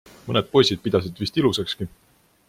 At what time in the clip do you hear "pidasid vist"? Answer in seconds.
0.87-1.37